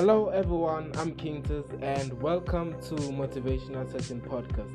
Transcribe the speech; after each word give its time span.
Hello, 0.00 0.30
everyone. 0.30 0.90
I'm 0.96 1.14
King 1.14 1.42
Tez, 1.42 1.62
and 1.82 2.10
welcome 2.22 2.72
to 2.84 2.94
Motivational 2.94 3.86
Session 3.92 4.22
Podcast. 4.22 4.74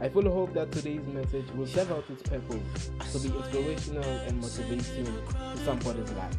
I 0.00 0.08
fully 0.08 0.30
hope 0.30 0.54
that 0.54 0.70
today's 0.70 1.04
message 1.08 1.50
will 1.56 1.66
serve 1.66 1.90
out 1.90 2.04
its 2.08 2.22
purpose 2.22 2.92
to 3.10 3.18
be 3.18 3.36
inspirational 3.36 4.04
and 4.04 4.40
motivating 4.40 5.04
to 5.06 5.58
somebody's 5.64 6.12
life. 6.12 6.36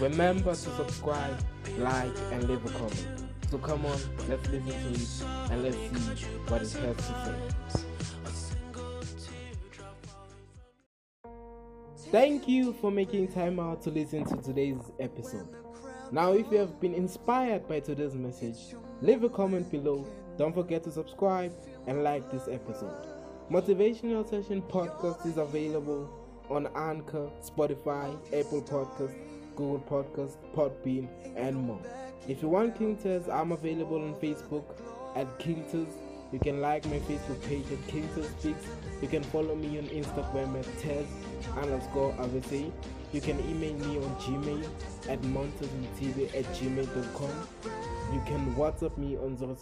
Remember 0.00 0.52
to 0.52 0.56
subscribe, 0.56 1.36
like, 1.78 2.16
and 2.30 2.48
leave 2.48 2.64
a 2.64 2.68
comment. 2.78 3.24
So 3.50 3.58
come 3.58 3.84
on, 3.86 3.98
let's 4.28 4.48
listen 4.50 4.68
to 4.68 4.90
it 4.92 5.24
and 5.50 5.64
let's 5.64 5.76
see 5.76 6.26
what 6.46 6.62
it 6.62 6.70
has 6.74 6.96
to 6.96 7.02
say. 7.24 7.82
Thank 12.12 12.46
you 12.46 12.72
for 12.74 12.92
making 12.92 13.32
time 13.32 13.58
out 13.58 13.82
to 13.82 13.90
listen 13.90 14.24
to 14.26 14.36
today's 14.40 14.92
episode. 15.00 15.63
Now, 16.12 16.32
if 16.32 16.50
you 16.52 16.58
have 16.58 16.80
been 16.80 16.94
inspired 16.94 17.66
by 17.66 17.80
today's 17.80 18.14
message, 18.14 18.74
leave 19.00 19.24
a 19.24 19.28
comment 19.28 19.70
below. 19.70 20.06
Don't 20.36 20.54
forget 20.54 20.84
to 20.84 20.92
subscribe 20.92 21.52
and 21.86 22.04
like 22.04 22.30
this 22.30 22.46
episode. 22.48 23.06
Motivational 23.50 24.28
Session 24.28 24.62
Podcast 24.62 25.26
is 25.26 25.38
available 25.38 26.08
on 26.50 26.68
Anchor, 26.76 27.30
Spotify, 27.42 28.14
Apple 28.28 28.62
Podcast, 28.62 29.14
Google 29.56 29.80
Podcast, 29.80 30.36
Podbean, 30.54 31.08
and 31.36 31.56
more. 31.56 31.80
If 32.28 32.42
you 32.42 32.48
want 32.48 32.76
King 32.76 32.96
Tez, 32.96 33.28
I'm 33.28 33.52
available 33.52 34.02
on 34.02 34.14
Facebook 34.14 34.64
at 35.16 35.38
King 35.38 35.64
Tez. 35.70 35.86
You 36.32 36.38
can 36.38 36.60
like 36.60 36.84
my 36.86 36.98
Facebook 37.00 37.42
page 37.44 37.64
at 37.72 37.86
King 37.88 38.08
Tez 38.14 38.28
Speaks. 38.38 38.66
You 39.00 39.08
can 39.08 39.22
follow 39.24 39.54
me 39.54 39.78
on 39.78 39.84
Instagram 39.86 40.58
at 40.58 40.78
Tez 40.80 41.06
underscore. 41.56 42.12
You 43.14 43.20
can 43.20 43.38
email 43.48 43.74
me 43.74 43.98
on 43.98 44.16
Gmail 44.16 44.68
at 45.08 45.22
montezmtv 45.22 46.34
at 46.34 46.44
gmail.com. 46.46 47.48
You 48.12 48.20
can 48.26 48.52
WhatsApp 48.56 48.98
me 48.98 49.16
on 49.16 49.38
073 49.38 49.54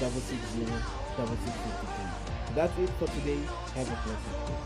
660 0.00 0.66
6653. 1.14 2.54
That's 2.56 2.76
it 2.80 2.90
for 2.98 3.06
today. 3.06 3.38
Have 3.76 3.86
a 3.86 3.96
blessed 4.02 4.26
day. 4.48 4.58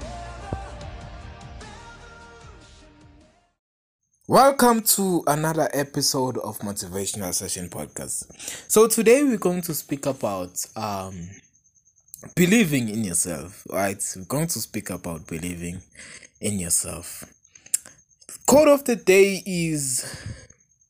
Welcome 4.26 4.80
to 4.96 5.22
another 5.26 5.68
episode 5.74 6.38
of 6.38 6.60
Motivational 6.60 7.34
Session 7.34 7.68
Podcast. 7.68 8.24
So 8.70 8.88
today 8.88 9.22
we're 9.22 9.36
going 9.36 9.60
to 9.60 9.74
speak 9.74 10.06
about 10.06 10.64
um 10.76 11.28
believing 12.34 12.88
in 12.88 13.04
yourself, 13.04 13.66
right? 13.70 14.02
We're 14.16 14.24
going 14.24 14.46
to 14.46 14.60
speak 14.60 14.88
about 14.88 15.26
believing 15.26 15.82
in 16.40 16.58
yourself. 16.58 17.26
Quote 18.52 18.68
of 18.68 18.84
the 18.84 18.96
day 18.96 19.42
is 19.46 20.04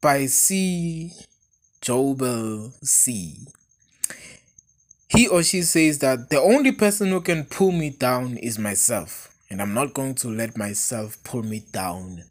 by 0.01 0.27
C. 0.27 1.13
JoyBell 1.81 2.73
C. 2.85 3.39
He 5.09 5.29
or 5.29 5.45
she 5.45 5.63
says 5.63 6.01
that 6.01 6.29
the 6.29 6.41
only 6.41 6.73
person 6.73 7.11
who 7.11 7.21
can 7.21 7.45
pull 7.45 7.71
me 7.71 7.91
down 7.91 8.37
is 8.39 8.59
myself, 8.59 9.33
and 9.49 9.63
I'm 9.63 9.75
not 9.75 9.95
going 9.95 10.17
to 10.17 10.29
let 10.29 10.57
myself 10.57 11.23
pull 11.23 11.45
me 11.45 11.63
down 11.71 12.25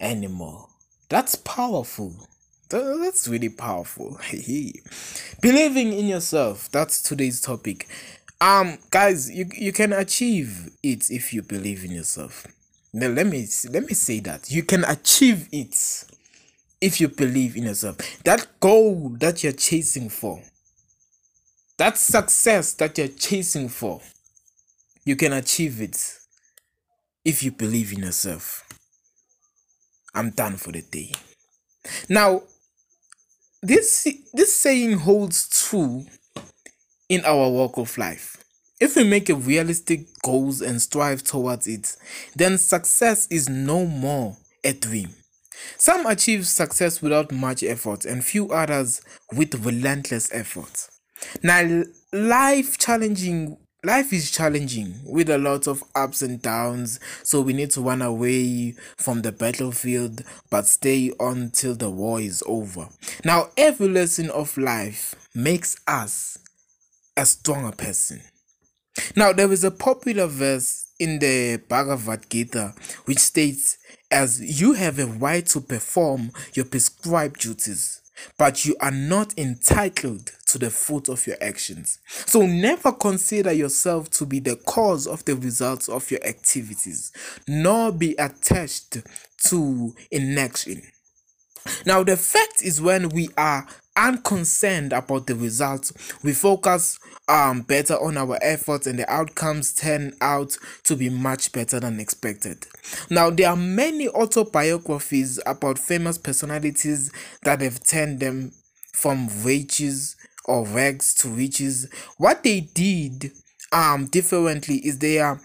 anymore. 0.00 0.68
That's 1.08 1.34
powerful. 1.34 2.14
That's 2.68 3.26
really 3.26 3.48
powerful. 3.48 4.18
Believing 5.40 5.94
in 5.94 6.08
yourself. 6.08 6.70
That's 6.70 7.00
today's 7.00 7.40
topic. 7.40 7.88
Um, 8.38 8.76
guys, 8.90 9.30
you 9.30 9.46
you 9.56 9.72
can 9.72 9.94
achieve 9.94 10.68
it 10.82 11.10
if 11.10 11.32
you 11.32 11.40
believe 11.40 11.86
in 11.86 11.92
yourself. 11.92 12.46
Now 12.96 13.08
let 13.08 13.26
me 13.26 13.44
let 13.70 13.82
me 13.86 13.92
say 13.92 14.20
that 14.20 14.52
you 14.52 14.62
can 14.62 14.84
achieve 14.84 15.48
it 15.50 16.04
if 16.80 17.00
you 17.00 17.08
believe 17.08 17.56
in 17.56 17.64
yourself. 17.64 17.96
That 18.22 18.46
goal 18.60 19.16
that 19.18 19.42
you're 19.42 19.52
chasing 19.52 20.08
for, 20.08 20.40
that 21.76 21.98
success 21.98 22.72
that 22.74 22.96
you're 22.96 23.08
chasing 23.08 23.68
for, 23.68 24.00
you 25.04 25.16
can 25.16 25.32
achieve 25.32 25.80
it 25.80 26.18
if 27.24 27.42
you 27.42 27.50
believe 27.50 27.92
in 27.92 27.98
yourself. 27.98 28.64
I'm 30.14 30.30
done 30.30 30.54
for 30.54 30.70
the 30.70 30.82
day. 30.82 31.10
Now, 32.08 32.42
this 33.60 34.06
this 34.32 34.54
saying 34.56 34.98
holds 34.98 35.48
true 35.48 36.06
in 37.08 37.24
our 37.24 37.50
walk 37.50 37.76
of 37.76 37.98
life. 37.98 38.43
If 38.84 38.96
we 38.96 39.04
make 39.04 39.30
a 39.30 39.34
realistic 39.34 40.08
goals 40.22 40.60
and 40.60 40.80
strive 40.82 41.24
towards 41.24 41.66
it, 41.66 41.96
then 42.36 42.58
success 42.58 43.26
is 43.28 43.48
no 43.48 43.86
more 43.86 44.36
a 44.62 44.74
dream. 44.74 45.14
Some 45.78 46.04
achieve 46.04 46.46
success 46.46 47.00
without 47.00 47.32
much 47.32 47.62
effort 47.62 48.04
and 48.04 48.22
few 48.22 48.52
others 48.52 49.00
with 49.34 49.64
relentless 49.64 50.28
effort. 50.34 50.90
Now 51.42 51.84
life 52.12 52.76
challenging 52.76 53.56
life 53.82 54.12
is 54.12 54.30
challenging 54.30 54.96
with 55.06 55.30
a 55.30 55.38
lot 55.38 55.66
of 55.66 55.82
ups 55.94 56.20
and 56.20 56.42
downs, 56.42 57.00
so 57.22 57.40
we 57.40 57.54
need 57.54 57.70
to 57.70 57.80
run 57.80 58.02
away 58.02 58.74
from 58.98 59.22
the 59.22 59.32
battlefield 59.32 60.24
but 60.50 60.66
stay 60.66 61.10
on 61.18 61.52
till 61.54 61.74
the 61.74 61.88
war 61.88 62.20
is 62.20 62.42
over. 62.44 62.90
Now 63.24 63.48
every 63.56 63.88
lesson 63.88 64.28
of 64.28 64.58
life 64.58 65.14
makes 65.34 65.74
us 65.86 66.36
a 67.16 67.24
stronger 67.24 67.74
person. 67.74 68.20
Now, 69.16 69.32
there 69.32 69.52
is 69.52 69.64
a 69.64 69.70
popular 69.70 70.26
verse 70.26 70.92
in 70.98 71.18
the 71.18 71.60
Bhagavad 71.68 72.28
Gita 72.30 72.74
which 73.04 73.18
states, 73.18 73.78
As 74.10 74.40
you 74.60 74.74
have 74.74 74.98
a 74.98 75.06
right 75.06 75.44
to 75.46 75.60
perform 75.60 76.30
your 76.54 76.64
prescribed 76.64 77.40
duties, 77.40 78.00
but 78.38 78.64
you 78.64 78.76
are 78.80 78.92
not 78.92 79.36
entitled 79.36 80.30
to 80.46 80.58
the 80.58 80.70
fruit 80.70 81.08
of 81.08 81.26
your 81.26 81.36
actions. 81.40 81.98
So 82.26 82.46
never 82.46 82.92
consider 82.92 83.52
yourself 83.52 84.10
to 84.10 84.26
be 84.26 84.38
the 84.38 84.54
cause 84.56 85.06
of 85.08 85.24
the 85.24 85.34
results 85.34 85.88
of 85.88 86.08
your 86.10 86.24
activities, 86.24 87.12
nor 87.48 87.90
be 87.90 88.14
attached 88.14 88.98
to 89.48 89.94
inaction. 90.12 90.82
Now, 91.86 92.02
the 92.02 92.16
fact 92.16 92.62
is 92.62 92.80
when 92.80 93.08
we 93.10 93.28
are 93.36 93.66
unconcerned 93.96 94.92
about 94.92 95.26
the 95.26 95.34
results, 95.36 95.92
we 96.22 96.32
focus 96.32 96.98
um 97.28 97.62
better 97.62 97.94
on 97.94 98.16
our 98.18 98.38
efforts 98.42 98.86
and 98.86 98.98
the 98.98 99.10
outcomes 99.10 99.72
turn 99.72 100.12
out 100.20 100.56
to 100.82 100.94
be 100.96 101.08
much 101.08 101.52
better 101.52 101.80
than 101.80 102.00
expected. 102.00 102.66
Now 103.08 103.30
there 103.30 103.48
are 103.48 103.56
many 103.56 104.08
autobiographies 104.08 105.40
about 105.46 105.78
famous 105.78 106.18
personalities 106.18 107.10
that 107.44 107.60
have 107.62 107.82
turned 107.84 108.20
them 108.20 108.52
from 108.92 109.28
riches 109.42 110.16
or 110.44 110.66
rags 110.66 111.14
to 111.14 111.28
riches. 111.28 111.88
What 112.18 112.42
they 112.42 112.60
did 112.60 113.30
um 113.72 114.06
differently 114.06 114.76
is 114.78 114.98
they 114.98 115.18
are 115.20 115.40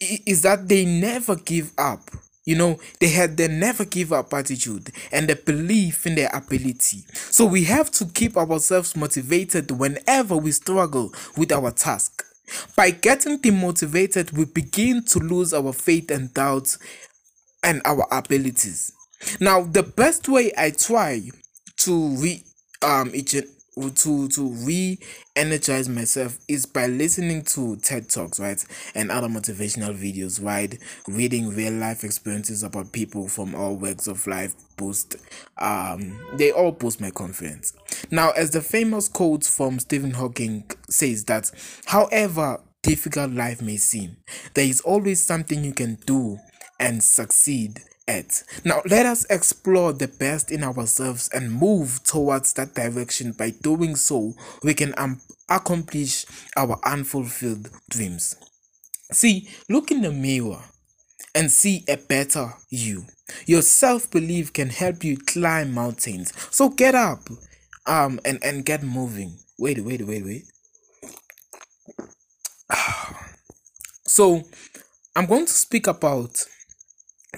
is 0.00 0.42
that 0.42 0.68
they 0.68 0.84
never 0.84 1.36
give 1.36 1.72
up 1.78 2.10
you 2.48 2.56
know, 2.56 2.78
they 2.98 3.08
had 3.10 3.36
the 3.36 3.46
never 3.46 3.84
give 3.84 4.10
up 4.10 4.32
attitude 4.32 4.90
and 5.12 5.28
the 5.28 5.36
belief 5.36 6.06
in 6.06 6.14
their 6.14 6.30
ability. 6.32 7.04
So 7.12 7.44
we 7.44 7.64
have 7.64 7.90
to 7.90 8.06
keep 8.06 8.38
ourselves 8.38 8.96
motivated 8.96 9.70
whenever 9.70 10.34
we 10.34 10.52
struggle 10.52 11.12
with 11.36 11.52
our 11.52 11.70
task. 11.72 12.24
By 12.74 12.92
getting 12.92 13.38
demotivated, 13.38 14.32
we 14.32 14.46
begin 14.46 15.04
to 15.08 15.18
lose 15.18 15.52
our 15.52 15.74
faith 15.74 16.10
and 16.10 16.32
doubts 16.32 16.78
and 17.62 17.82
our 17.84 18.06
abilities. 18.10 18.92
Now, 19.40 19.64
the 19.64 19.82
best 19.82 20.26
way 20.26 20.50
I 20.56 20.70
try 20.70 21.20
to 21.80 22.08
re 22.16 22.42
um 22.80 23.10
to 23.96 24.28
to 24.28 24.48
re-energize 24.48 25.88
myself 25.88 26.38
is 26.48 26.66
by 26.66 26.86
listening 26.86 27.42
to 27.42 27.76
TED 27.76 28.08
Talks, 28.08 28.40
right? 28.40 28.62
And 28.94 29.10
other 29.10 29.28
motivational 29.28 29.96
videos, 29.96 30.42
right? 30.42 30.78
Reading 31.06 31.48
real 31.48 31.72
life 31.72 32.04
experiences 32.04 32.62
about 32.62 32.92
people 32.92 33.28
from 33.28 33.54
all 33.54 33.76
walks 33.76 34.06
of 34.06 34.26
life 34.26 34.54
boost 34.76 35.16
um 35.58 36.18
they 36.34 36.52
all 36.52 36.72
boost 36.72 37.00
my 37.00 37.10
confidence. 37.10 37.72
Now, 38.10 38.30
as 38.30 38.50
the 38.50 38.60
famous 38.60 39.08
quote 39.08 39.44
from 39.44 39.78
Stephen 39.78 40.12
Hawking 40.12 40.70
says 40.88 41.24
that 41.24 41.50
however 41.86 42.60
difficult 42.82 43.32
life 43.32 43.60
may 43.60 43.76
seem, 43.76 44.16
there 44.54 44.66
is 44.66 44.80
always 44.80 45.24
something 45.24 45.64
you 45.64 45.72
can 45.72 45.96
do 46.06 46.38
and 46.80 47.02
succeed 47.02 47.80
at. 48.08 48.42
Now, 48.64 48.82
let 48.88 49.06
us 49.06 49.24
explore 49.30 49.92
the 49.92 50.08
best 50.08 50.50
in 50.50 50.64
ourselves 50.64 51.28
and 51.32 51.52
move 51.52 52.02
towards 52.04 52.54
that 52.54 52.74
direction. 52.74 53.32
By 53.32 53.50
doing 53.50 53.96
so, 53.96 54.34
we 54.64 54.74
can 54.74 54.94
um, 54.98 55.20
accomplish 55.48 56.26
our 56.56 56.80
unfulfilled 56.84 57.70
dreams. 57.90 58.34
See, 59.12 59.48
look 59.68 59.90
in 59.90 60.02
the 60.02 60.12
mirror 60.12 60.60
and 61.34 61.50
see 61.50 61.84
a 61.88 61.96
better 61.96 62.54
you. 62.70 63.04
Your 63.46 63.62
self 63.62 64.10
belief 64.10 64.52
can 64.52 64.70
help 64.70 65.04
you 65.04 65.16
climb 65.18 65.72
mountains. 65.72 66.32
So 66.50 66.70
get 66.70 66.94
up 66.94 67.28
um, 67.86 68.20
and, 68.24 68.38
and 68.42 68.64
get 68.64 68.82
moving. 68.82 69.38
Wait, 69.58 69.84
wait, 69.84 70.06
wait, 70.06 70.24
wait. 70.24 70.44
So, 74.06 74.42
I'm 75.14 75.26
going 75.26 75.44
to 75.46 75.52
speak 75.52 75.86
about 75.86 76.44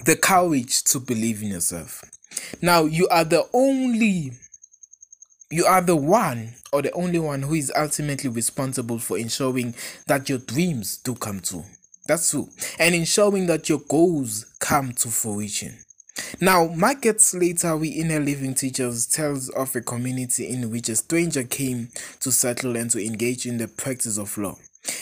the 0.05 0.15
courage 0.15 0.83
to 0.85 0.99
believe 0.99 1.41
in 1.41 1.49
yourself. 1.49 2.03
Now, 2.61 2.83
you 2.85 3.07
are 3.09 3.23
the 3.23 3.45
only 3.53 4.31
You 5.51 5.65
are 5.65 5.81
the 5.81 5.97
one 5.97 6.53
or 6.71 6.81
the 6.81 6.91
only 6.93 7.19
one 7.19 7.41
who 7.41 7.55
is 7.55 7.73
ultimately 7.75 8.29
responsible 8.29 8.99
for 8.99 9.17
ensuring 9.17 9.75
that 10.07 10.29
your 10.29 10.37
dreams 10.37 10.97
do 10.97 11.13
come 11.13 11.41
true. 11.41 11.65
That's 12.07 12.31
true. 12.31 12.47
And 12.79 12.95
ensuring 12.95 13.47
that 13.47 13.67
your 13.67 13.79
goals 13.79 14.45
come 14.59 14.93
to 14.93 15.09
fruition. 15.09 15.77
Now, 16.39 16.67
markets 16.67 17.33
later, 17.33 17.75
we 17.75 17.89
inner 17.89 18.19
living 18.19 18.53
teachers 18.53 19.05
tells 19.05 19.49
of 19.49 19.75
a 19.75 19.81
community 19.81 20.47
in 20.47 20.71
which 20.71 20.87
a 20.87 20.95
stranger 20.95 21.43
came 21.43 21.89
to 22.21 22.31
settle 22.31 22.77
and 22.77 22.89
to 22.91 23.05
engage 23.05 23.45
in 23.45 23.57
the 23.57 23.67
practice 23.67 24.17
of 24.17 24.37
law. 24.37 24.55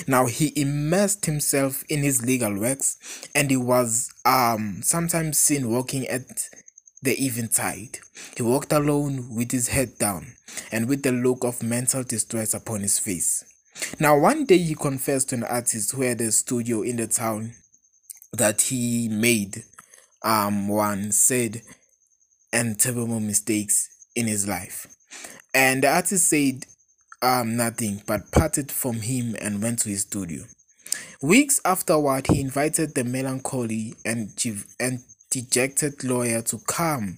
Now 0.08 0.26
he 0.26 0.52
immersed 0.60 1.26
himself 1.26 1.84
in 1.90 2.04
his 2.04 2.26
legal 2.26 2.58
works, 2.58 2.98
and 3.34 3.50
he 3.50 3.58
was 3.58 4.12
um 4.26 4.82
sometimes 4.84 5.40
seen 5.40 5.70
walking 5.70 6.08
at 6.08 6.50
the 7.02 7.14
eventide. 7.24 8.00
He 8.36 8.44
walked 8.44 8.74
alone 8.74 9.36
with 9.36 9.52
his 9.52 9.70
head 9.70 9.98
down 9.98 10.34
and 10.72 10.88
with 10.90 11.04
the 11.04 11.12
look 11.12 11.44
of 11.44 11.64
mental 11.64 12.04
distress 12.04 12.54
upon 12.54 12.82
his 12.82 13.00
face. 13.00 13.44
Now 14.00 14.18
one 14.18 14.46
day 14.46 14.58
he 14.58 14.76
confessed 14.76 15.30
to 15.30 15.36
an 15.36 15.44
artist 15.44 15.92
who 15.94 16.02
had 16.02 16.20
a 16.20 16.32
studio 16.32 16.82
in 16.82 16.98
the 16.98 17.08
town 17.08 17.54
that 18.34 18.62
he 18.62 19.08
made 19.08 19.64
um 20.22 20.68
one 20.68 21.12
said 21.12 21.62
and 22.52 22.80
terrible 22.80 23.20
mistakes 23.20 23.90
in 24.16 24.28
his 24.28 24.48
life. 24.48 24.88
And 25.54 25.84
the 25.84 25.90
artist 25.90 26.28
said 26.28 26.66
um 27.22 27.56
nothing 27.58 28.02
but 28.06 28.32
parted 28.32 28.72
from 28.72 29.02
him 29.02 29.36
and 29.42 29.62
went 29.62 29.80
to 29.80 29.90
his 29.90 30.02
studio. 30.02 30.44
Weeks 31.22 31.62
afterward, 31.66 32.28
he 32.28 32.40
invited 32.42 32.96
the 32.96 33.04
melancholy 33.04 33.94
and, 34.06 34.30
and 34.80 35.00
dejected 35.30 36.04
lawyer 36.04 36.42
to 36.42 36.60
come 36.68 37.18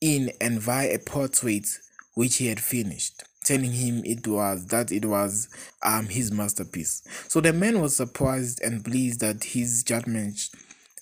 in 0.00 0.32
and 0.40 0.64
buy 0.64 0.84
a 0.84 0.98
portrait 0.98 1.66
which 2.14 2.36
he 2.36 2.46
had 2.46 2.60
finished, 2.60 3.22
telling 3.44 3.72
him 3.72 4.02
it 4.04 4.26
was 4.26 4.66
that 4.66 4.90
it 4.90 5.04
was 5.04 5.48
um 5.82 6.06
his 6.06 6.32
masterpiece. 6.32 7.02
So 7.28 7.40
the 7.40 7.52
man 7.52 7.80
was 7.80 7.96
surprised 7.96 8.60
and 8.62 8.84
pleased 8.84 9.20
that 9.20 9.44
his 9.44 9.82
judgment 9.84 10.48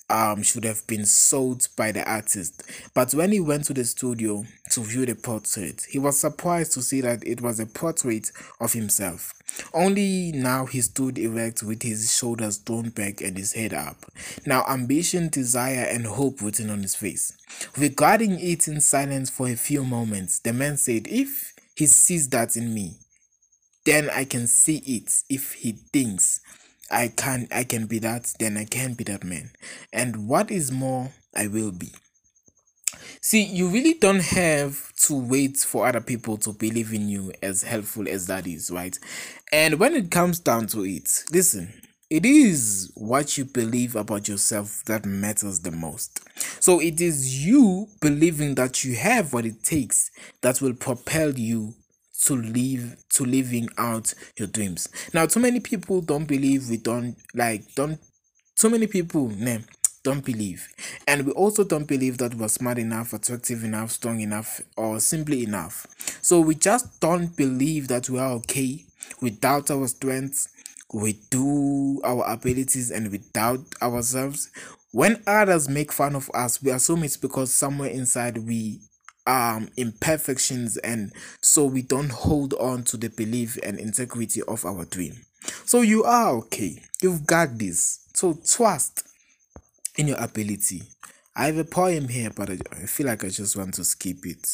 um 0.09 0.43
should 0.43 0.63
have 0.63 0.85
been 0.87 1.05
sold 1.05 1.67
by 1.75 1.91
the 1.91 2.07
artist. 2.09 2.63
But 2.93 3.13
when 3.13 3.31
he 3.31 3.39
went 3.39 3.65
to 3.65 3.73
the 3.73 3.85
studio 3.85 4.45
to 4.71 4.81
view 4.81 5.05
the 5.05 5.15
portrait, 5.15 5.85
he 5.89 5.99
was 5.99 6.19
surprised 6.19 6.73
to 6.73 6.81
see 6.81 7.01
that 7.01 7.25
it 7.25 7.41
was 7.41 7.59
a 7.59 7.65
portrait 7.65 8.31
of 8.59 8.73
himself. 8.73 9.33
Only 9.73 10.31
now 10.33 10.65
he 10.65 10.81
stood 10.81 11.17
erect 11.17 11.63
with 11.63 11.83
his 11.83 12.15
shoulders 12.15 12.57
thrown 12.57 12.89
back 12.89 13.21
and 13.21 13.37
his 13.37 13.53
head 13.53 13.73
up. 13.73 14.05
Now 14.45 14.65
ambition, 14.67 15.29
desire, 15.29 15.87
and 15.89 16.05
hope 16.05 16.41
written 16.41 16.69
on 16.69 16.81
his 16.81 16.95
face. 16.95 17.33
Regarding 17.77 18.39
it 18.39 18.67
in 18.67 18.81
silence 18.81 19.29
for 19.29 19.47
a 19.47 19.55
few 19.55 19.83
moments, 19.83 20.39
the 20.39 20.53
man 20.53 20.77
said, 20.77 21.07
If 21.07 21.53
he 21.75 21.85
sees 21.85 22.29
that 22.29 22.57
in 22.57 22.73
me, 22.73 22.97
then 23.85 24.09
I 24.09 24.25
can 24.25 24.47
see 24.47 24.77
it 24.77 25.11
if 25.29 25.53
he 25.53 25.73
thinks 25.73 26.39
I 26.93 27.07
can 27.09 27.47
I 27.51 27.63
can 27.63 27.87
be 27.87 27.99
that, 27.99 28.33
then 28.39 28.57
I 28.57 28.65
can 28.65 28.93
be 28.93 29.03
that 29.05 29.23
man. 29.23 29.51
And 29.91 30.27
what 30.27 30.51
is 30.51 30.71
more, 30.71 31.11
I 31.35 31.47
will 31.47 31.71
be. 31.71 31.91
See, 33.21 33.43
you 33.43 33.67
really 33.67 33.93
don't 33.93 34.21
have 34.21 34.93
to 35.07 35.15
wait 35.15 35.57
for 35.57 35.87
other 35.87 36.01
people 36.01 36.37
to 36.37 36.51
believe 36.51 36.93
in 36.93 37.07
you 37.07 37.31
as 37.41 37.63
helpful 37.63 38.07
as 38.07 38.27
that 38.27 38.45
is, 38.45 38.69
right? 38.69 38.97
And 39.51 39.79
when 39.79 39.93
it 39.93 40.11
comes 40.11 40.39
down 40.39 40.67
to 40.67 40.85
it, 40.85 41.23
listen, 41.31 41.73
it 42.09 42.25
is 42.25 42.91
what 42.95 43.37
you 43.37 43.45
believe 43.45 43.95
about 43.95 44.27
yourself 44.27 44.83
that 44.85 45.05
matters 45.05 45.61
the 45.61 45.71
most. 45.71 46.19
So 46.61 46.79
it 46.79 47.01
is 47.01 47.45
you 47.45 47.87
believing 48.01 48.55
that 48.55 48.83
you 48.83 48.95
have 48.95 49.33
what 49.33 49.45
it 49.45 49.63
takes 49.63 50.11
that 50.41 50.61
will 50.61 50.73
propel 50.73 51.31
you 51.31 51.73
to 52.25 52.35
live 52.35 52.95
to 53.11 53.25
living 53.25 53.69
out 53.77 54.13
your 54.37 54.47
dreams. 54.47 54.89
Now, 55.13 55.25
too 55.25 55.39
many 55.39 55.59
people 55.59 56.01
don't 56.01 56.25
believe 56.25 56.69
we 56.69 56.77
don't 56.77 57.15
like 57.33 57.73
don't. 57.75 57.99
Too 58.55 58.69
many 58.69 58.87
people, 58.87 59.29
name 59.29 59.65
don't 60.03 60.25
believe, 60.25 60.67
and 61.07 61.25
we 61.25 61.31
also 61.31 61.63
don't 61.63 61.87
believe 61.87 62.17
that 62.17 62.35
we're 62.35 62.49
smart 62.49 62.77
enough, 62.77 63.13
attractive 63.13 63.63
enough, 63.63 63.89
strong 63.89 64.19
enough, 64.19 64.59
or 64.75 64.99
simply 64.99 65.43
enough. 65.43 65.87
So 66.21 66.41
we 66.41 66.55
just 66.55 66.99
don't 66.99 67.35
believe 67.37 67.87
that 67.87 68.09
we 68.09 68.19
are 68.19 68.31
okay 68.33 68.85
we 69.21 69.29
doubt 69.31 69.71
our 69.71 69.87
strengths, 69.87 70.49
we 70.93 71.13
do 71.29 72.01
our 72.03 72.23
abilities, 72.31 72.91
and 72.91 73.11
we 73.11 73.19
doubt 73.33 73.61
ourselves. 73.81 74.49
When 74.91 75.23
others 75.25 75.67
make 75.69 75.91
fun 75.91 76.15
of 76.15 76.29
us, 76.33 76.61
we 76.61 76.71
assume 76.71 77.03
it's 77.03 77.17
because 77.17 77.53
somewhere 77.53 77.89
inside 77.89 78.37
we 78.37 78.81
um 79.25 79.69
imperfections 79.77 80.77
and 80.77 81.13
so 81.41 81.65
we 81.65 81.81
don't 81.81 82.11
hold 82.11 82.53
on 82.55 82.83
to 82.83 82.97
the 82.97 83.09
belief 83.09 83.57
and 83.63 83.79
integrity 83.79 84.41
of 84.47 84.65
our 84.65 84.85
dream. 84.85 85.13
So 85.65 85.81
you 85.81 86.03
are 86.03 86.31
okay. 86.37 86.81
You've 87.01 87.25
got 87.25 87.57
this. 87.57 87.99
So 88.13 88.37
trust 88.45 89.07
in 89.97 90.07
your 90.07 90.17
ability. 90.21 90.83
I 91.35 91.47
have 91.47 91.57
a 91.57 91.63
poem 91.63 92.07
here 92.09 92.31
but 92.35 92.49
i, 92.49 92.57
feel 92.85 93.07
like 93.07 93.23
i 93.23 93.29
just 93.29 93.55
want 93.55 93.73
to 93.75 93.83
skip 93.83 94.25
it. 94.25 94.47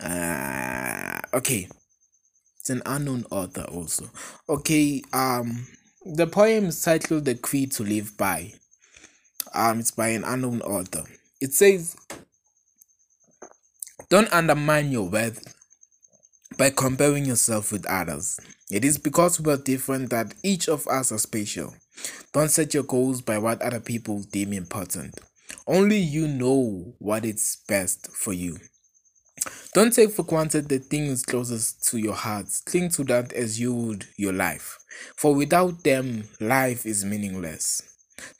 Uh 0.00 1.20
okay. 1.34 1.68
It's 2.60 2.70
an 2.70 2.82
unknown 2.86 3.24
author 3.30 3.64
also. 3.64 4.10
Okay 4.48 5.02
um 5.12 5.66
the 6.06 6.26
poem 6.26 6.66
is 6.66 6.82
titled 6.82 7.26
the 7.26 7.34
creed 7.34 7.72
to 7.72 7.82
live 7.82 8.16
by. 8.16 8.52
Um 9.54 9.80
it's 9.80 9.90
by 9.90 10.08
an 10.08 10.24
unknown 10.24 10.62
author. 10.62 11.04
It 11.40 11.52
says 11.52 11.96
don't 14.10 14.32
undermine 14.32 14.90
your 14.90 15.08
worth 15.08 15.54
by 16.56 16.70
comparing 16.70 17.26
yourself 17.26 17.70
with 17.70 17.86
others. 17.86 18.40
It 18.70 18.84
is 18.84 18.96
because 18.98 19.40
we 19.40 19.52
are 19.52 19.58
different 19.58 20.10
that 20.10 20.34
each 20.42 20.68
of 20.68 20.86
us 20.88 21.12
are 21.12 21.18
special. 21.18 21.74
Don't 22.32 22.50
set 22.50 22.72
your 22.72 22.84
goals 22.84 23.20
by 23.20 23.38
what 23.38 23.60
other 23.60 23.80
people 23.80 24.22
deem 24.30 24.52
important. 24.52 25.14
Only 25.66 25.98
you 25.98 26.26
know 26.26 26.94
what 26.98 27.24
is 27.24 27.58
best 27.68 28.08
for 28.16 28.32
you. 28.32 28.56
Don't 29.74 29.92
take 29.92 30.10
for 30.12 30.24
granted 30.24 30.68
the 30.68 30.78
things 30.78 31.22
closest 31.22 31.84
to 31.88 31.98
your 31.98 32.14
heart. 32.14 32.46
Cling 32.64 32.88
to 32.90 33.04
that 33.04 33.32
as 33.32 33.60
you 33.60 33.74
would 33.74 34.06
your 34.16 34.32
life. 34.32 34.78
For 35.16 35.34
without 35.34 35.84
them, 35.84 36.24
life 36.40 36.86
is 36.86 37.04
meaningless. 37.04 37.82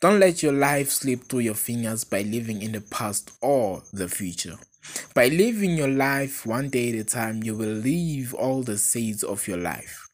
Don't 0.01 0.19
let 0.19 0.43
your 0.43 0.53
life 0.53 0.91
slip 0.91 1.25
through 1.25 1.41
your 1.41 1.55
fingers 1.55 2.05
by 2.05 2.23
living 2.23 2.63
in 2.63 2.73
the 2.73 2.81
past 2.81 3.31
or 3.41 3.83
the 3.93 4.09
future. 4.09 4.57
By 5.15 5.29
living 5.29 5.77
your 5.77 5.89
life 5.89 6.47
one 6.47 6.69
day 6.69 6.91
at 6.91 6.95
a 6.95 7.05
time, 7.05 7.43
you 7.43 7.55
will 7.57 7.67
leave 7.69 8.35
all 8.35 8.63
the 8.63 8.79
seeds 8.79 9.23
of 9.23 9.47
your 9.49 9.59
life. 9.59 10.09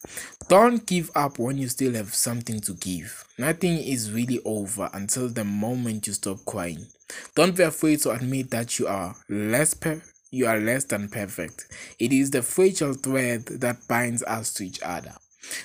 Don't 0.49 0.87
give 0.87 1.11
up 1.15 1.39
when 1.39 1.59
you 1.59 1.69
still 1.69 1.95
have 1.95 2.15
something 2.15 2.61
to 2.61 2.75
give. 2.75 3.25
Nothing 3.39 3.79
is 3.79 4.13
really 4.13 4.41
over 4.45 4.91
until 4.93 5.29
the 5.29 5.45
moment 5.45 6.07
you 6.07 6.13
stop 6.13 6.45
crying. 6.45 6.87
Don't 7.35 7.57
be 7.57 7.63
afraid 7.63 8.01
to 8.01 8.11
admit 8.11 8.51
that 8.51 8.79
you 8.79 8.87
are 8.87 9.15
less 9.29 9.75
per- 9.75 10.03
you 10.31 10.47
are 10.47 10.59
less 10.59 10.85
than 10.85 11.09
perfect. 11.09 11.67
It 12.01 12.13
is 12.13 12.31
the 12.33 12.43
fragile 12.43 12.95
thread 12.95 13.47
that 13.47 13.87
binds 13.87 14.23
us 14.25 14.53
to 14.55 14.67
each 14.67 14.81
other. 14.83 15.13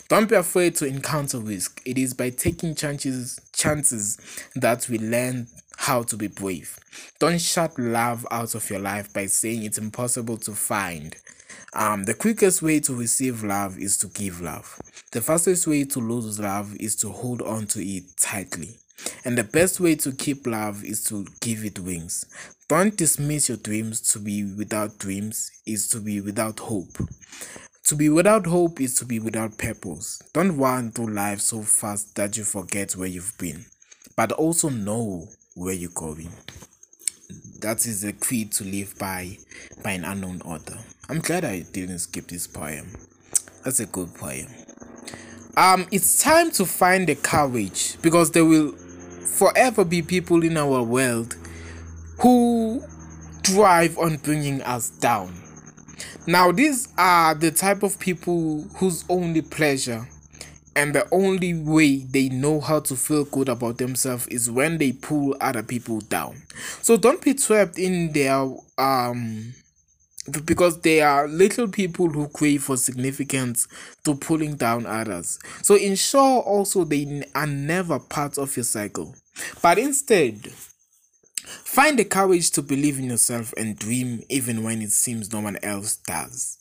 Don't 0.10 0.29
be 0.29 0.36
afraid 0.36 0.75
to 0.75 0.86
encounter 0.86 1.39
risk. 1.39 1.81
It 1.86 1.98
is 1.98 2.13
by 2.13 2.29
taking 2.29 2.75
chances 2.75 3.39
chances 3.53 4.17
that 4.55 4.88
we 4.89 5.00
learn 5.00 5.48
how 5.79 6.03
to 6.03 6.17
be 6.17 6.27
brave. 6.27 6.77
Don't 7.19 7.39
shut 7.39 7.79
love 7.79 8.27
out 8.29 8.53
of 8.53 8.69
your 8.69 8.79
life 8.79 9.13
by 9.13 9.25
saying 9.27 9.63
it's 9.63 9.77
impossible 9.77 10.36
to 10.38 10.51
find. 10.51 11.15
Um, 11.74 12.03
the 12.03 12.13
quickest 12.13 12.62
way 12.62 12.81
to 12.81 12.93
receive 12.93 13.45
love 13.45 13.79
is 13.79 13.98
to 14.00 14.07
give 14.07 14.41
love. 14.41 14.77
The 15.13 15.21
fastest 15.21 15.67
way 15.67 15.86
to 15.86 16.00
lose 16.00 16.38
love 16.38 16.75
is 16.81 16.98
to 16.98 17.09
hold 17.09 17.41
on 17.41 17.65
to 17.67 17.79
it 17.79 18.03
tightly. 18.19 18.75
And 19.24 19.38
the 19.38 19.45
best 19.45 19.79
way 19.79 19.95
to 19.95 20.12
keep 20.12 20.45
love 20.45 20.83
is 20.83 21.01
to 21.05 21.25
give 21.39 21.63
it 21.63 21.79
wings. 21.79 22.25
Don't 22.67 22.98
dismiss 22.98 23.48
your 23.48 23.57
dreams. 23.57 24.01
To 24.12 24.19
be 24.19 24.43
without 24.43 25.00
dreams 25.00 25.50
is 25.65 25.88
to 25.89 26.01
be 26.01 26.19
without 26.19 26.59
hope. 26.59 26.98
To 27.86 27.95
be 27.95 28.09
without 28.09 28.45
hope 28.48 28.81
is 28.81 28.95
to 28.95 29.05
be 29.05 29.19
without 29.19 29.57
purpose. 29.57 30.21
Don't 30.33 30.57
run 30.57 30.91
through 30.91 31.13
life 31.13 31.39
so 31.39 31.62
fast 31.62 32.15
that 32.17 32.36
you 32.36 32.43
forget 32.43 32.98
where 32.98 33.07
you've 33.07 33.38
been, 33.38 33.65
but 34.17 34.33
also 34.33 34.67
know 34.67 35.29
where 35.59 35.73
you're 35.73 35.91
going. 35.93 36.31
That 37.59 37.85
is 37.85 38.05
a 38.05 38.13
creed 38.13 38.53
to 38.53 38.63
live 38.63 38.97
by 38.97 39.37
by 39.83 39.91
an 39.91 40.05
unknown 40.05 40.41
author. 40.41 40.77
I'm 41.09 41.19
glad 41.19 41.43
I 41.43 41.65
didn't 41.73 41.99
skip 41.99 42.27
this 42.27 42.47
poem. 42.47 42.87
That's 43.65 43.81
a 43.81 43.85
good 43.85 44.15
poem. 44.15 44.47
Um, 45.57 45.85
it's 45.91 46.23
time 46.23 46.51
to 46.51 46.65
find 46.65 47.07
the 47.07 47.15
courage 47.15 48.01
because 48.01 48.31
there 48.31 48.45
will 48.45 48.71
forever 49.37 49.83
be 49.83 50.01
people 50.01 50.43
in 50.43 50.55
our 50.55 50.81
world 50.81 51.35
who 52.21 52.81
thrive 53.43 53.97
on 53.97 54.15
bringing 54.17 54.61
us 54.61 54.89
down. 54.89 55.33
Now, 56.25 56.53
these 56.53 56.87
are 56.97 57.35
the 57.35 57.51
type 57.51 57.83
of 57.83 57.99
people 57.99 58.61
whose 58.77 59.03
only 59.09 59.41
pleasure 59.41 60.07
and 60.79 60.95
the 60.95 61.07
only 61.12 61.53
way 61.53 61.98
they 61.98 62.29
know 62.29 62.59
how 62.62 62.79
to 62.79 62.95
feel 62.95 63.25
good 63.25 63.50
about 63.50 63.77
themselves 63.77 64.27
is 64.27 64.50
when 64.50 64.77
they 64.77 64.91
pull 64.91 65.36
other 65.41 65.62
people 65.63 66.00
down 66.01 66.41
so 66.81 66.95
don't 66.98 67.21
be 67.21 67.33
trapped 67.33 67.77
in 67.77 68.12
their 68.13 68.48
um 68.77 69.53
because 70.45 70.81
they 70.81 71.01
are 71.01 71.27
little 71.27 71.67
people 71.67 72.09
who 72.09 72.27
crave 72.27 72.63
for 72.63 72.77
significance 72.77 73.67
to 74.03 74.15
pulling 74.15 74.55
down 74.55 74.86
others. 74.86 75.39
So 75.62 75.75
ensure 75.75 76.41
also 76.41 76.83
they 76.83 77.24
are 77.36 77.48
never 77.48 78.00
part 78.00 78.38
of 78.38 78.55
your 78.55 78.63
cycle, 78.63 79.15
but 79.62 79.77
instead 79.77 80.48
find 81.45 81.98
the 81.98 82.05
courage 82.05 82.51
to 82.51 82.62
believe 82.62 83.00
in 83.00 83.05
yourself 83.05 83.53
and 83.57 83.77
dream 83.77 84.21
even 84.29 84.63
when 84.63 84.81
it 84.81 84.91
seems 84.91 85.31
no 85.33 85.39
one 85.39 85.57
else 85.63 85.95
does. 85.98 86.57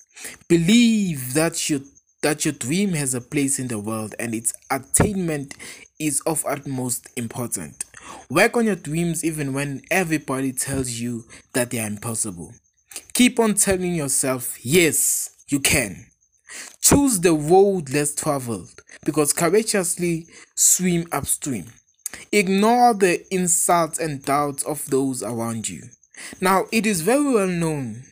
Believe 0.49 1.35
that 1.35 1.69
you 1.69 1.85
that 2.23 2.45
your 2.45 2.55
dream 2.55 2.91
has 2.93 3.15
a 3.15 3.21
place 3.21 3.59
in 3.59 3.69
the 3.69 3.79
world 3.79 4.15
and 4.19 4.35
its 4.35 4.53
attainment 4.71 5.55
is 5.99 6.21
of 6.27 6.45
utmost 6.47 7.09
importance. 7.17 7.79
Work 8.31 8.57
on 8.57 8.67
your 8.67 8.77
dreams 8.77 9.25
even 9.25 9.53
when 9.53 9.83
everybody 9.91 10.53
tells 10.53 10.91
you 11.01 11.25
that 11.53 11.71
they 11.71 11.79
are 11.79 11.87
impossible. 11.87 12.53
Keep 13.15 13.39
on 13.39 13.55
telling 13.55 13.95
yourself, 13.95 14.59
yes, 14.65 15.31
you 15.49 15.61
can. 15.61 16.07
Choose 16.81 17.21
the 17.21 17.35
road 17.35 17.91
less 17.91 18.15
traveled 18.15 18.81
because 19.05 19.33
courageously 19.33 20.27
swim 20.55 21.07
upstream. 21.13 21.67
Ignore 22.33 22.95
the 22.95 23.23
insults 23.33 23.99
and 23.99 24.25
doubts 24.25 24.63
of 24.65 24.87
those 24.87 25.23
around 25.23 25.69
you. 25.69 25.83
Now, 26.41 26.65
it 26.73 26.87
is 26.87 27.03
very 27.03 27.33
well 27.33 27.47
known, 27.47 28.05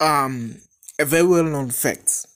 um, 0.00 0.56
a 0.98 1.04
very 1.04 1.26
well 1.26 1.44
known 1.44 1.70
fact 1.70 2.26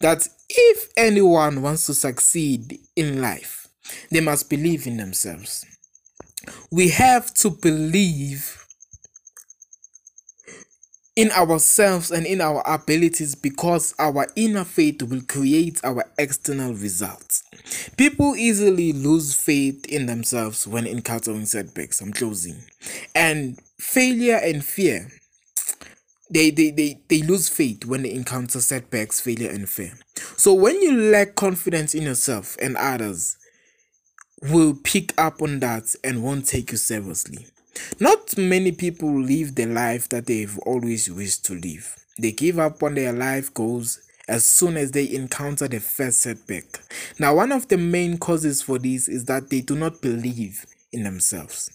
that 0.00 0.28
if 0.48 0.88
anyone 0.96 1.62
wants 1.62 1.86
to 1.86 1.94
succeed 1.94 2.78
in 2.96 3.20
life, 3.20 3.68
they 4.10 4.20
must 4.20 4.50
believe 4.50 4.86
in 4.86 4.96
themselves. 4.96 5.64
We 6.70 6.88
have 6.90 7.32
to 7.34 7.50
believe 7.50 8.64
in 11.16 11.32
ourselves 11.32 12.12
and 12.12 12.24
in 12.24 12.40
our 12.40 12.62
abilities 12.64 13.34
because 13.34 13.92
our 13.98 14.28
inner 14.36 14.64
faith 14.64 15.02
will 15.02 15.22
create 15.22 15.80
our 15.84 16.04
external 16.16 16.72
results. 16.74 17.42
People 17.96 18.36
easily 18.36 18.92
lose 18.92 19.34
faith 19.34 19.84
in 19.86 20.06
themselves 20.06 20.66
when 20.66 20.86
encountering 20.86 21.44
setbacks. 21.44 22.00
I'm 22.00 22.12
closing. 22.12 22.62
And 23.14 23.58
failure 23.80 24.36
and 24.36 24.64
fear 24.64 25.10
they, 26.30 26.50
they, 26.50 26.70
they, 26.70 27.00
they 27.08 27.22
lose 27.22 27.48
faith 27.48 27.84
when 27.84 28.02
they 28.02 28.12
encounter 28.12 28.60
setbacks, 28.60 29.20
failure, 29.20 29.50
and 29.50 29.68
fear. 29.68 29.94
So 30.38 30.54
when 30.54 30.80
you 30.80 30.96
lack 31.10 31.34
confidence 31.34 31.96
in 31.96 32.04
yourself 32.04 32.56
and 32.62 32.76
others 32.76 33.36
will 34.40 34.72
pick 34.84 35.12
up 35.20 35.42
on 35.42 35.58
that 35.58 35.96
and 36.04 36.22
won't 36.22 36.46
take 36.46 36.70
you 36.70 36.78
seriously. 36.78 37.48
Not 37.98 38.38
many 38.38 38.70
people 38.70 39.20
live 39.20 39.56
the 39.56 39.66
life 39.66 40.08
that 40.10 40.26
they've 40.26 40.56
always 40.60 41.10
wished 41.10 41.44
to 41.46 41.54
live. 41.54 41.96
They 42.20 42.30
give 42.30 42.60
up 42.60 42.82
on 42.84 42.94
their 42.94 43.12
life 43.12 43.52
goals 43.52 44.00
as 44.28 44.44
soon 44.44 44.76
as 44.76 44.92
they 44.92 45.12
encounter 45.12 45.66
the 45.66 45.80
first 45.80 46.20
setback. 46.20 46.64
Now, 47.18 47.34
one 47.34 47.50
of 47.50 47.66
the 47.66 47.78
main 47.78 48.16
causes 48.18 48.62
for 48.62 48.78
this 48.78 49.08
is 49.08 49.24
that 49.24 49.50
they 49.50 49.60
do 49.60 49.74
not 49.74 50.00
believe 50.00 50.66
in 50.92 51.02
themselves. 51.02 51.70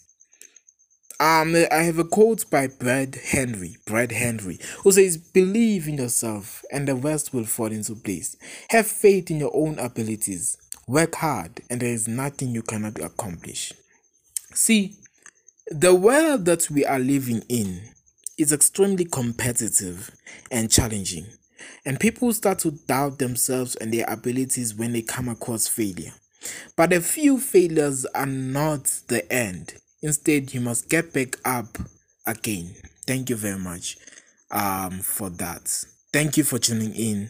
Um, 1.23 1.55
I 1.71 1.83
have 1.83 1.99
a 1.99 2.03
quote 2.03 2.49
by 2.49 2.67
Brad 2.67 3.15
Henry, 3.15 3.77
Brad 3.85 4.11
Henry, 4.11 4.59
who 4.83 4.91
says, 4.91 5.15
Believe 5.15 5.87
in 5.87 5.97
yourself 5.97 6.65
and 6.69 6.85
the 6.85 6.95
rest 6.95 7.33
will 7.33 7.45
fall 7.45 7.71
into 7.71 7.95
place. 7.95 8.35
Have 8.71 8.87
faith 8.87 9.31
in 9.31 9.39
your 9.39 9.55
own 9.55 9.79
abilities. 9.79 10.57
Work 10.85 11.15
hard 11.15 11.61
and 11.69 11.79
there 11.79 11.93
is 11.93 12.09
nothing 12.09 12.49
you 12.49 12.61
cannot 12.61 12.99
accomplish. 12.99 13.71
See, 14.53 14.97
the 15.67 15.95
world 15.95 16.43
that 16.43 16.69
we 16.69 16.85
are 16.85 16.99
living 16.99 17.41
in 17.47 17.83
is 18.37 18.51
extremely 18.51 19.05
competitive 19.05 20.11
and 20.51 20.69
challenging, 20.69 21.27
and 21.85 22.01
people 22.01 22.33
start 22.33 22.59
to 22.59 22.71
doubt 22.71 23.19
themselves 23.19 23.77
and 23.77 23.93
their 23.93 24.05
abilities 24.09 24.75
when 24.75 24.91
they 24.91 25.01
come 25.01 25.29
across 25.29 25.69
failure. 25.69 26.11
But 26.75 26.91
a 26.91 26.99
few 26.99 27.39
failures 27.39 28.05
are 28.07 28.25
not 28.25 28.83
the 29.07 29.31
end. 29.31 29.75
Instead, 30.03 30.53
you 30.53 30.61
must 30.61 30.89
get 30.89 31.13
back 31.13 31.37
up 31.45 31.79
again. 32.27 32.75
Thank 33.07 33.29
you 33.29 33.35
very 33.35 33.57
much 33.57 33.97
um, 34.51 34.99
for 34.99 35.29
that. 35.31 35.67
Thank 36.11 36.37
you 36.37 36.43
for 36.43 36.59
tuning 36.59 36.93
in. 36.93 37.29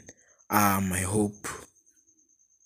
Um, 0.50 0.92
I 0.92 1.00
hope 1.00 1.48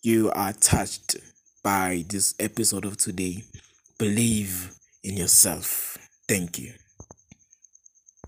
you 0.01 0.31
are 0.31 0.53
touched 0.53 1.17
by 1.63 2.05
this 2.09 2.33
episode 2.39 2.85
of 2.85 2.97
today. 2.97 3.43
Believe 3.99 4.71
in 5.03 5.17
yourself. 5.17 5.97
Thank 6.27 6.57
you. 6.59 6.71